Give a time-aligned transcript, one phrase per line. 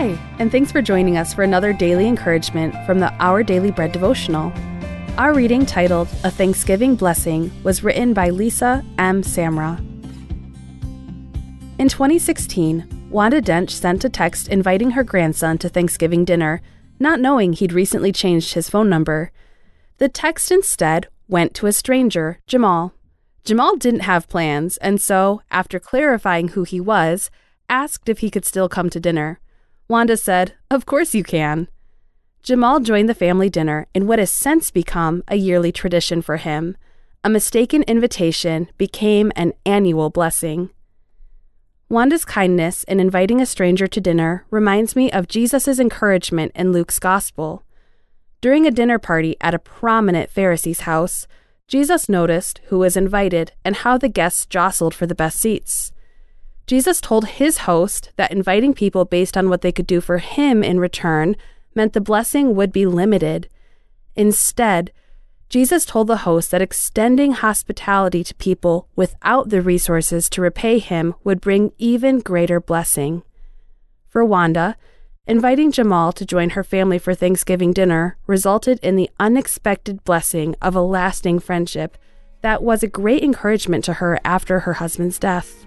[0.00, 4.50] and thanks for joining us for another daily encouragement from the Our Daily Bread devotional.
[5.18, 9.20] Our reading, titled A Thanksgiving Blessing, was written by Lisa M.
[9.20, 9.78] Samra.
[11.78, 16.62] In 2016, Wanda Dench sent a text inviting her grandson to Thanksgiving dinner,
[16.98, 19.32] not knowing he'd recently changed his phone number.
[19.98, 22.94] The text instead went to a stranger, Jamal.
[23.44, 27.30] Jamal didn't have plans, and so, after clarifying who he was,
[27.68, 29.40] asked if he could still come to dinner.
[29.90, 31.66] Wanda said, Of course you can.
[32.44, 36.76] Jamal joined the family dinner in what has since become a yearly tradition for him.
[37.24, 40.70] A mistaken invitation became an annual blessing.
[41.88, 47.00] Wanda's kindness in inviting a stranger to dinner reminds me of Jesus' encouragement in Luke's
[47.00, 47.64] Gospel.
[48.40, 51.26] During a dinner party at a prominent Pharisee's house,
[51.66, 55.90] Jesus noticed who was invited and how the guests jostled for the best seats.
[56.66, 60.62] Jesus told his host that inviting people based on what they could do for him
[60.62, 61.36] in return
[61.74, 63.48] meant the blessing would be limited.
[64.14, 64.92] Instead,
[65.48, 71.14] Jesus told the host that extending hospitality to people without the resources to repay him
[71.24, 73.24] would bring even greater blessing.
[74.08, 74.76] For Wanda,
[75.26, 80.76] inviting Jamal to join her family for Thanksgiving dinner resulted in the unexpected blessing of
[80.76, 81.98] a lasting friendship
[82.42, 85.66] that was a great encouragement to her after her husband's death.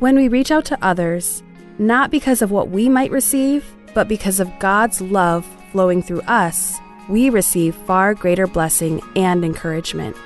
[0.00, 1.42] When we reach out to others,
[1.78, 3.64] not because of what we might receive,
[3.94, 6.76] but because of God's love flowing through us,
[7.08, 10.16] we receive far greater blessing and encouragement.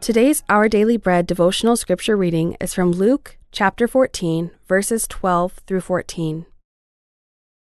[0.00, 5.80] Today's Our Daily Bread devotional scripture reading is from Luke chapter 14, verses 12 through
[5.80, 6.44] 14.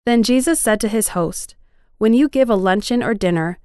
[0.06, 1.56] Then Jesus said to his host,
[1.98, 3.60] When you give a luncheon or dinner,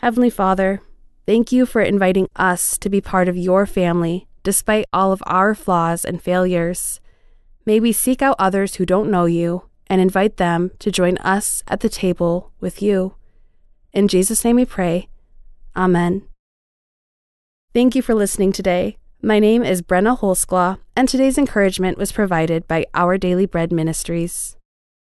[0.00, 0.82] Heavenly Father,
[1.24, 5.54] thank you for inviting us to be part of your family despite all of our
[5.54, 7.00] flaws and failures.
[7.64, 11.64] May we seek out others who don't know you and invite them to join us
[11.66, 13.14] at the table with you.
[13.92, 15.08] In Jesus' name we pray.
[15.74, 16.22] Amen.
[17.74, 18.98] Thank you for listening today.
[19.22, 24.56] My name is Brenna Holsclaw, and today's encouragement was provided by Our Daily Bread Ministries.